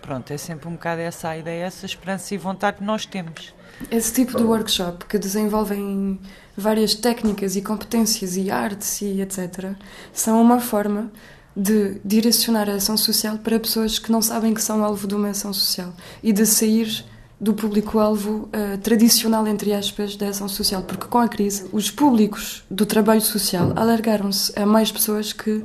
Pronto, 0.02 0.32
é 0.32 0.38
sempre 0.38 0.68
um 0.68 0.74
bocado 0.74 1.02
essa 1.02 1.30
a 1.30 1.38
ideia, 1.38 1.66
essa 1.66 1.86
esperança 1.86 2.34
e 2.34 2.38
vontade 2.38 2.78
que 2.78 2.84
nós 2.84 3.06
temos. 3.06 3.54
Esse 3.90 4.14
tipo 4.14 4.38
de 4.38 4.44
workshop 4.44 5.06
que 5.06 5.18
desenvolvem 5.18 6.20
várias 6.56 6.94
técnicas 6.94 7.56
e 7.56 7.62
competências 7.62 8.38
e 8.38 8.52
artes 8.52 9.02
e 9.02 9.22
etc. 9.22 9.72
são 10.12 10.40
uma 10.42 10.60
forma 10.60 11.12
de 11.56 12.00
direcionar 12.04 12.70
a 12.70 12.76
ação 12.76 12.98
social 12.98 13.38
para 13.38 13.60
pessoas 13.60 14.00
que 14.00 14.12
não 14.12 14.22
sabem 14.22 14.54
que 14.54 14.62
são 14.62 14.84
alvo 14.84 15.08
de 15.08 15.16
uma 15.16 15.30
ação 15.30 15.54
social 15.54 15.94
e 16.22 16.34
de 16.34 16.46
sair 16.46 17.06
do 17.40 17.54
público-alvo 17.54 18.48
uh, 18.48 18.78
tradicional, 18.78 19.46
entre 19.46 19.74
aspas, 19.74 20.16
da 20.16 20.30
ação 20.30 20.48
social. 20.48 20.82
Porque 20.84 21.08
com 21.08 21.18
a 21.18 21.28
crise, 21.28 21.66
os 21.74 21.92
públicos 21.92 22.64
do 22.72 22.86
trabalho 22.86 23.22
social 23.22 23.74
alargaram-se 23.76 24.58
a 24.58 24.66
mais 24.66 24.92
pessoas 24.92 25.34
que 25.34 25.62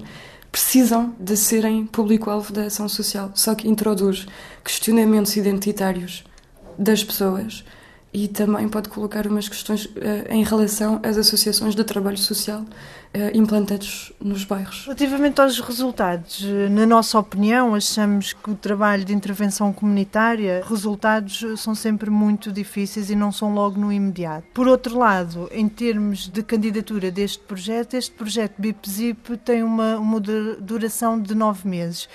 precisam 0.51 1.15
de 1.21 1.37
serem 1.37 1.87
público-alvo 1.87 2.53
da 2.53 2.65
ação 2.65 2.89
social, 2.89 3.31
só 3.35 3.55
que 3.55 3.69
introduz 3.69 4.27
questionamentos 4.65 5.37
identitários 5.37 6.25
das 6.77 7.05
pessoas 7.05 7.65
e 8.13 8.27
também 8.27 8.69
pode 8.69 8.89
colocar 8.89 9.27
umas 9.27 9.49
questões 9.49 9.85
uh, 9.85 9.91
em 10.31 10.43
relação 10.43 11.01
às 11.03 11.17
associações 11.17 11.75
de 11.75 11.85
trabalho 11.85 12.19
social 12.19 12.65
implantados 13.35 14.13
nos 14.21 14.45
bairros. 14.45 14.85
Relativamente 14.85 15.41
aos 15.41 15.59
resultados, 15.61 16.45
eh, 16.45 16.69
na 16.69 16.87
nossa 16.87 17.19
opinião, 17.19 17.75
achamos 17.75 18.33
que 18.33 18.51
o 18.51 18.55
trabalho 18.55 19.05
de 19.05 19.15
intervenção 19.15 19.73
comunitária, 19.73 20.63
resultados 20.67 21.45
são 21.61 21.75
sempre 21.75 22.11
muito 22.11 22.53
difíceis 22.53 23.11
e 23.11 23.17
não 23.17 23.33
são 23.33 23.53
logo 23.55 23.81
no 23.81 23.93
imediato. 23.93 24.47
Por 24.53 24.69
outro 24.69 24.99
lado, 24.99 25.49
em 25.53 25.69
termos 25.69 26.29
de 26.29 26.43
candidatura 26.43 27.11
deste 27.11 27.39
projeto, 27.39 27.95
este 27.95 28.13
projeto 28.13 28.55
BIP-ZIP 28.59 29.37
tem 29.39 29.63
uma, 29.63 29.97
uma 29.97 30.21
duração 30.21 31.21
de 31.21 31.35
nove 31.35 31.69
meses. 31.69 32.09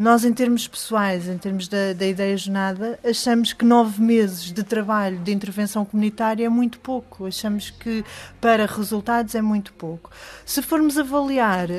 Nós, 0.00 0.24
em 0.24 0.32
termos 0.32 0.66
pessoais, 0.66 1.28
em 1.28 1.36
termos 1.36 1.68
da, 1.68 1.92
da 1.92 2.06
ideia 2.06 2.34
jornada, 2.34 2.98
achamos 3.04 3.52
que 3.52 3.66
nove 3.66 4.00
meses 4.00 4.50
de 4.50 4.62
trabalho 4.62 5.18
de 5.18 5.30
intervenção 5.30 5.84
comunitária 5.84 6.46
é 6.46 6.48
muito 6.48 6.80
pouco. 6.80 7.26
Achamos 7.26 7.68
que 7.68 8.02
para 8.40 8.64
resultados 8.64 9.34
é 9.34 9.42
muito 9.42 9.74
pouco. 9.74 10.10
Se 10.50 10.62
formos 10.62 10.98
avaliar 10.98 11.70
uh, 11.70 11.74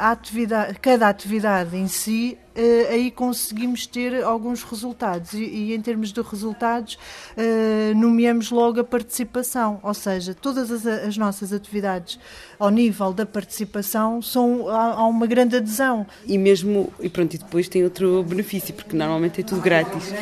atividade, 0.00 0.76
cada 0.80 1.08
atividade 1.08 1.76
em 1.76 1.86
si, 1.86 2.36
uh, 2.56 2.92
aí 2.92 3.12
conseguimos 3.12 3.86
ter 3.86 4.24
alguns 4.24 4.64
resultados. 4.64 5.34
E, 5.34 5.44
e 5.44 5.72
em 5.72 5.80
termos 5.80 6.12
de 6.12 6.20
resultados, 6.20 6.98
uh, 7.36 7.96
nomeamos 7.96 8.50
logo 8.50 8.80
a 8.80 8.82
participação, 8.82 9.78
ou 9.84 9.94
seja, 9.94 10.34
todas 10.34 10.68
as, 10.68 10.84
as 10.84 11.16
nossas 11.16 11.52
atividades 11.52 12.18
ao 12.58 12.70
nível 12.70 13.12
da 13.12 13.24
participação 13.24 14.20
são, 14.20 14.68
há, 14.68 14.94
há, 14.94 15.06
uma 15.06 15.28
grande 15.28 15.54
adesão. 15.54 16.04
E 16.26 16.36
mesmo, 16.36 16.92
e 16.98 17.08
pronto, 17.08 17.34
e 17.34 17.38
depois 17.38 17.68
tem 17.68 17.84
outro 17.84 18.24
benefício, 18.24 18.74
porque 18.74 18.96
normalmente 18.96 19.42
é 19.42 19.44
tudo 19.44 19.60
grátis. 19.60 20.12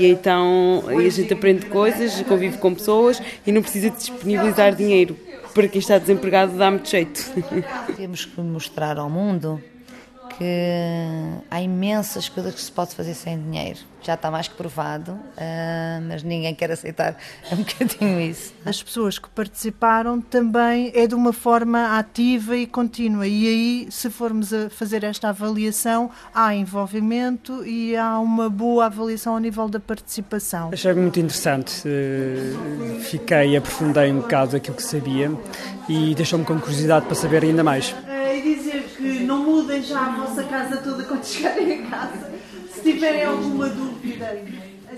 E 0.00 0.06
então 0.06 0.82
a 0.88 1.08
gente 1.08 1.32
aprende 1.32 1.66
coisas, 1.66 2.20
convive 2.22 2.58
com 2.58 2.74
pessoas 2.74 3.22
e 3.46 3.52
não 3.52 3.62
precisa 3.62 3.88
disponibilizar 3.88 4.74
dinheiro. 4.74 5.16
Para 5.56 5.68
quem 5.68 5.78
está 5.78 5.96
desempregado 5.96 6.58
dá 6.58 6.70
muito 6.70 6.86
jeito. 6.86 7.32
Temos 7.96 8.26
que 8.26 8.38
mostrar 8.42 8.98
ao 8.98 9.08
mundo 9.08 9.58
que 10.36 11.42
há 11.50 11.60
imensas 11.60 12.28
coisas 12.28 12.54
que 12.54 12.60
se 12.60 12.70
pode 12.70 12.94
fazer 12.94 13.14
sem 13.14 13.38
dinheiro. 13.40 13.78
Já 14.02 14.14
está 14.14 14.30
mais 14.30 14.46
que 14.46 14.54
provado, 14.54 15.12
uh, 15.12 16.02
mas 16.06 16.22
ninguém 16.22 16.54
quer 16.54 16.70
aceitar 16.70 17.16
um 17.50 17.56
bocadinho 17.56 18.20
isso. 18.20 18.54
As 18.64 18.82
pessoas 18.82 19.18
que 19.18 19.28
participaram 19.30 20.20
também 20.20 20.92
é 20.94 21.06
de 21.06 21.14
uma 21.14 21.32
forma 21.32 21.98
ativa 21.98 22.56
e 22.56 22.66
contínua. 22.66 23.26
E 23.26 23.48
aí, 23.48 23.88
se 23.90 24.10
formos 24.10 24.52
a 24.52 24.70
fazer 24.70 25.02
esta 25.02 25.30
avaliação, 25.30 26.10
há 26.32 26.54
envolvimento 26.54 27.66
e 27.66 27.96
há 27.96 28.18
uma 28.20 28.48
boa 28.48 28.86
avaliação 28.86 29.34
ao 29.34 29.40
nível 29.40 29.68
da 29.68 29.80
participação. 29.80 30.70
Achei 30.72 30.92
muito 30.92 31.18
interessante. 31.18 31.82
Uh, 31.88 33.00
fiquei, 33.00 33.56
aprofundei 33.56 34.12
um 34.12 34.20
bocado 34.20 34.56
aquilo 34.56 34.76
que 34.76 34.84
sabia 34.84 35.32
e 35.88 36.14
deixou-me 36.14 36.44
com 36.44 36.58
curiosidade 36.60 37.06
para 37.06 37.14
saber 37.14 37.42
ainda 37.42 37.64
mais 37.64 37.94
já 39.96 40.06
a 40.06 40.10
vossa 40.10 40.44
casa 40.44 40.76
toda 40.76 41.04
quando 41.04 41.24
chegarem 41.24 41.86
a 41.86 41.90
casa. 41.90 42.30
Se 42.70 42.82
tiverem 42.82 43.24
alguma 43.24 43.68
dúvida, 43.68 44.42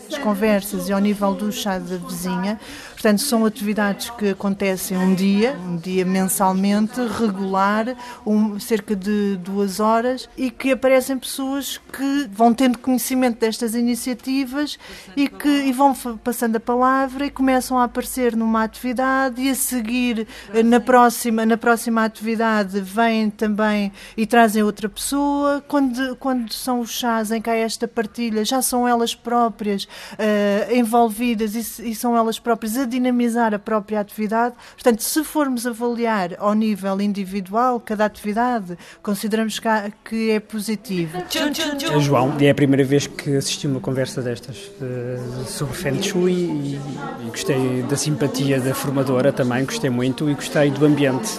as 0.08 0.18
conversas 0.18 0.88
e 0.88 0.92
ao 0.92 0.98
nível 0.98 1.34
do 1.34 1.52
chá 1.52 1.78
da 1.78 1.96
vizinha. 1.96 2.58
Portanto, 2.98 3.20
são 3.20 3.46
atividades 3.46 4.10
que 4.10 4.30
acontecem 4.30 4.98
um 4.98 5.14
dia, 5.14 5.56
um 5.64 5.76
dia 5.76 6.04
mensalmente, 6.04 7.00
regular, 7.00 7.96
um, 8.26 8.58
cerca 8.58 8.96
de 8.96 9.36
duas 9.36 9.78
horas, 9.78 10.28
e 10.36 10.50
que 10.50 10.72
aparecem 10.72 11.16
pessoas 11.16 11.78
que 11.92 12.28
vão 12.32 12.52
tendo 12.52 12.76
conhecimento 12.76 13.38
destas 13.38 13.76
iniciativas 13.76 14.76
e 15.16 15.28
que 15.28 15.48
e 15.48 15.70
vão 15.70 15.94
passando 16.24 16.56
a 16.56 16.60
palavra 16.60 17.26
e 17.26 17.30
começam 17.30 17.78
a 17.78 17.84
aparecer 17.84 18.34
numa 18.34 18.64
atividade 18.64 19.40
e 19.42 19.50
a 19.50 19.54
seguir 19.54 20.26
eh, 20.52 20.64
na 20.64 20.80
próxima, 20.80 21.46
na 21.46 21.56
próxima 21.56 22.04
atividade 22.04 22.80
vêm 22.80 23.30
também 23.30 23.92
e 24.16 24.26
trazem 24.26 24.64
outra 24.64 24.88
pessoa. 24.88 25.62
Quando, 25.68 26.16
quando 26.16 26.52
são 26.52 26.80
os 26.80 26.90
chás 26.90 27.30
em 27.30 27.40
que 27.40 27.48
há 27.48 27.54
esta 27.54 27.86
partilha, 27.86 28.44
já 28.44 28.60
são 28.60 28.88
elas 28.88 29.14
próprias 29.14 29.84
uh, 29.84 30.74
envolvidas 30.74 31.54
e, 31.54 31.90
e, 31.90 31.94
são 31.94 32.16
elas 32.16 32.40
próprias 32.40 32.76
a 32.76 32.87
dinamizar 32.88 33.54
a 33.54 33.58
própria 33.58 34.00
atividade. 34.00 34.54
Portanto, 34.74 35.02
se 35.02 35.22
formos 35.22 35.66
avaliar 35.66 36.30
ao 36.38 36.54
nível 36.54 37.00
individual 37.00 37.80
cada 37.80 38.04
atividade, 38.04 38.76
consideramos 39.02 39.60
que, 40.04 40.30
é 40.30 40.40
positivo. 40.40 41.18
É 41.18 42.00
João, 42.00 42.34
é 42.40 42.50
a 42.50 42.54
primeira 42.54 42.84
vez 42.84 43.06
que 43.06 43.36
assisti 43.36 43.66
uma 43.66 43.80
conversa 43.80 44.22
destas 44.22 44.70
uh, 44.80 45.44
sobre 45.46 45.74
Feng 45.76 46.02
Shui 46.02 46.32
e, 46.32 46.80
e 47.26 47.30
gostei 47.30 47.82
da 47.82 47.96
simpatia 47.96 48.60
da 48.60 48.74
formadora 48.74 49.32
também, 49.32 49.64
gostei 49.64 49.90
muito 49.90 50.28
e 50.30 50.34
gostei 50.34 50.70
do 50.70 50.84
ambiente 50.84 51.38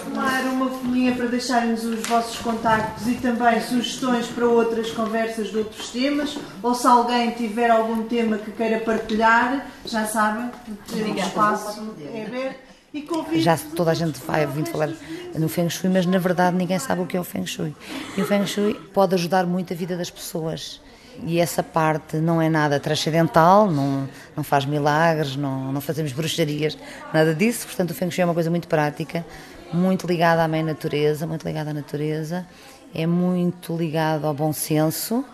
para 1.08 1.26
deixarem-nos 1.26 1.84
os 1.84 2.00
vossos 2.06 2.38
contactos 2.38 3.06
e 3.08 3.14
também 3.14 3.60
sugestões 3.60 4.26
para 4.26 4.46
outras 4.46 4.90
conversas 4.90 5.48
de 5.48 5.58
outros 5.58 5.90
temas, 5.90 6.36
ou 6.62 6.74
se 6.74 6.86
alguém 6.86 7.30
tiver 7.30 7.70
algum 7.70 8.02
tema 8.02 8.36
que 8.36 8.50
queira 8.50 8.80
partilhar, 8.80 9.66
já 9.84 10.04
sabem, 10.04 10.50
o 10.92 11.18
espaço 11.18 11.94
é 12.12 12.26
aberto. 12.26 12.70
Já 13.34 13.56
toda 13.76 13.92
a 13.92 13.94
gente 13.94 14.20
vai 14.26 14.44
vindo 14.46 14.68
falar 14.68 14.90
no 15.36 15.48
Feng 15.48 15.70
Shui, 15.70 15.88
mas 15.88 16.04
na 16.06 16.18
verdade 16.18 16.56
ninguém 16.56 16.78
sabe 16.78 17.02
o 17.02 17.06
que 17.06 17.16
é 17.16 17.20
o 17.20 17.24
Feng 17.24 17.46
Shui. 17.46 17.74
E 18.16 18.22
o 18.22 18.26
Feng 18.26 18.44
Shui 18.46 18.74
pode 18.92 19.14
ajudar 19.14 19.46
muito 19.46 19.72
a 19.72 19.76
vida 19.76 19.96
das 19.96 20.10
pessoas. 20.10 20.80
E 21.24 21.38
essa 21.38 21.62
parte 21.62 22.16
não 22.16 22.42
é 22.42 22.48
nada 22.48 22.80
transcendental, 22.80 23.70
não, 23.70 24.08
não 24.36 24.42
faz 24.42 24.64
milagres, 24.64 25.36
não, 25.36 25.72
não 25.72 25.80
fazemos 25.80 26.12
bruxarias, 26.12 26.76
nada 27.12 27.32
disso. 27.32 27.66
Portanto, 27.66 27.92
o 27.92 27.94
Feng 27.94 28.10
Shui 28.10 28.22
é 28.22 28.24
uma 28.24 28.34
coisa 28.34 28.50
muito 28.50 28.66
prática 28.66 29.24
muito 29.72 30.06
ligado 30.06 30.40
à 30.40 30.48
mãe 30.48 30.62
natureza, 30.62 31.26
muito 31.26 31.46
ligado 31.46 31.68
à 31.68 31.74
natureza, 31.74 32.46
é 32.94 33.06
muito 33.06 33.76
ligado 33.76 34.26
ao 34.26 34.34
bom 34.34 34.52
senso 34.52 35.24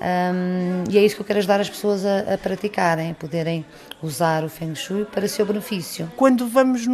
um, 0.00 0.90
e 0.90 0.96
é 0.96 1.04
isso 1.04 1.14
que 1.14 1.20
eu 1.20 1.26
quero 1.26 1.38
ajudar 1.40 1.60
as 1.60 1.68
pessoas 1.68 2.06
a, 2.06 2.34
a, 2.34 2.38
praticarem, 2.38 3.12
poderem 3.12 3.66
usar 4.02 4.42
o 4.44 4.48
Feng 4.48 4.74
Shui 4.74 5.04
para 5.04 5.28
seu 5.28 5.44
benefício. 5.44 6.10
Quando 6.16 6.48
vamos 6.48 6.86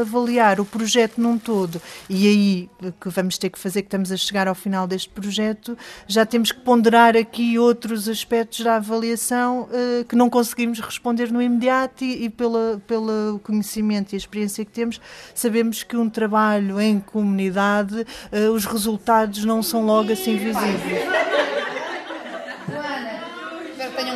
avaliar 0.00 0.60
o 0.60 0.64
projeto 0.64 1.20
num 1.20 1.36
todo, 1.36 1.82
e 2.08 2.28
aí 2.28 2.70
que 3.00 3.08
vamos 3.08 3.36
ter 3.36 3.50
que 3.50 3.58
fazer, 3.58 3.82
que 3.82 3.88
estamos 3.88 4.12
a 4.12 4.16
chegar 4.16 4.46
ao 4.46 4.54
final 4.54 4.86
deste 4.86 5.08
projeto, 5.08 5.76
já 6.06 6.24
temos 6.24 6.52
que 6.52 6.60
ponderar 6.60 7.16
aqui 7.16 7.58
outros 7.58 8.08
aspectos 8.08 8.60
da 8.60 8.76
avaliação 8.76 9.62
uh, 9.62 10.04
que 10.04 10.14
não 10.14 10.30
conseguimos 10.30 10.78
responder 10.78 11.32
no 11.32 11.42
imediato 11.42 12.04
e, 12.04 12.26
e 12.26 12.30
pela, 12.30 12.80
pelo 12.86 13.40
conhecimento 13.42 14.12
e 14.12 14.16
experiência 14.16 14.64
que 14.64 14.70
temos, 14.70 15.00
sabemos 15.34 15.82
que 15.82 15.96
um 15.96 16.08
trabalho 16.08 16.80
em 16.80 17.00
comunidade, 17.00 18.06
uh, 18.32 18.52
os 18.52 18.64
resultados 18.64 19.44
não 19.44 19.64
são 19.64 19.84
logo 19.84 20.12
assim 20.12 20.36
visíveis 20.36 21.51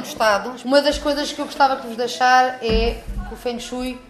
gostado. 0.07 0.55
Uma 0.65 0.81
das 0.81 0.99
coisas 0.99 1.33
que 1.33 1.41
eu 1.41 1.47
gostava 1.47 1.77
de 1.77 1.87
vos 1.89 1.97
deixar 1.97 2.65
é 2.65 3.03
que 3.29 3.35
o 3.35 3.37
Feng 3.37 3.59
Shui 3.59 4.01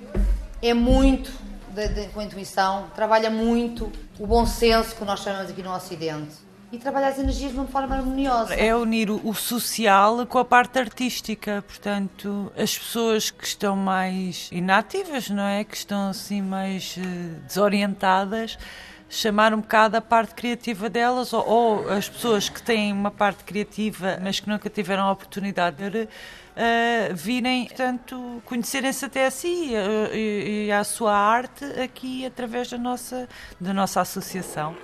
é 0.62 0.74
muito 0.74 1.32
de, 1.70 1.88
de, 1.88 2.06
com 2.09 2.20
a 2.20 2.24
intuição, 2.24 2.90
trabalha 2.94 3.30
muito 3.30 3.90
o 4.18 4.26
bom 4.26 4.46
senso 4.46 4.94
que 4.94 5.04
nós 5.04 5.20
chamamos 5.20 5.50
aqui 5.50 5.62
no 5.62 5.74
Ocidente 5.74 6.46
e 6.72 6.78
trabalha 6.78 7.09
as 7.09 7.18
energias 7.18 7.52
de 7.52 7.59
uma 7.59 7.66
forma 7.66 7.94
harmoniosa. 7.94 8.54
É 8.54 8.74
unir 8.74 9.11
o 9.11 9.32
social 9.32 10.26
com 10.26 10.38
a 10.38 10.44
parte 10.44 10.78
artística, 10.78 11.64
portanto, 11.66 12.52
as 12.56 12.76
pessoas 12.76 13.30
que 13.30 13.46
estão 13.46 13.76
mais 13.76 14.48
inativas, 14.50 15.30
não 15.30 15.44
é? 15.44 15.64
Que 15.64 15.76
estão 15.76 16.11
assim 16.11 16.42
mais 16.42 16.96
uh, 16.96 17.40
desorientadas 17.46 18.59
chamar 19.08 19.54
um 19.54 19.60
bocado 19.60 19.96
a 19.96 20.00
parte 20.00 20.34
criativa 20.34 20.90
delas 20.90 21.32
ou, 21.32 21.48
ou, 21.48 21.88
as 21.90 22.08
pessoas 22.08 22.48
que 22.48 22.60
têm 22.60 22.92
uma 22.92 23.10
parte 23.10 23.44
criativa 23.44 24.18
mas 24.22 24.40
que 24.40 24.48
nunca 24.48 24.68
tiveram 24.68 25.04
a 25.04 25.12
oportunidade 25.12 25.90
de 25.90 26.02
uh, 26.56 27.14
virem, 27.14 27.66
portanto, 27.66 28.42
conhecerem-se 28.44 29.04
até 29.04 29.26
a 29.26 29.30
si 29.30 29.72
uh, 29.72 30.14
e, 30.14 30.66
e 30.66 30.72
a 30.72 30.82
sua 30.82 31.16
arte 31.16 31.64
aqui 31.80 32.26
através 32.26 32.70
da 32.70 32.78
nossa, 32.78 33.28
da 33.60 33.72
nossa 33.72 34.00
associação. 34.00 34.76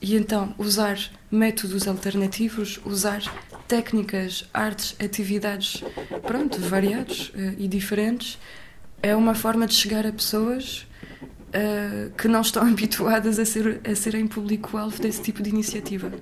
E 0.00 0.16
então 0.16 0.52
usar 0.58 0.98
métodos 1.30 1.86
alternativos, 1.86 2.80
usar 2.84 3.22
técnicas, 3.68 4.48
artes, 4.52 4.96
atividades, 5.02 5.82
pronto, 6.22 6.60
variados 6.60 7.28
uh, 7.30 7.54
e 7.56 7.68
diferentes 7.68 8.38
é 9.02 9.16
uma 9.16 9.34
forma 9.34 9.66
de 9.66 9.74
chegar 9.74 10.06
a 10.06 10.12
pessoas 10.12 10.86
uh, 11.48 12.10
que 12.12 12.28
não 12.28 12.40
estão 12.40 12.62
habituadas 12.66 13.38
a, 13.38 13.44
ser, 13.44 13.80
a 13.84 13.94
serem 13.94 14.26
público-alvo 14.26 15.00
desse 15.02 15.20
tipo 15.20 15.42
de 15.42 15.50
iniciativa. 15.50 16.12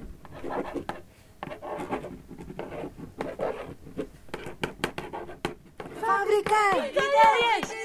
Fabriquem! 6.01 6.91
Ideias! 6.91 7.80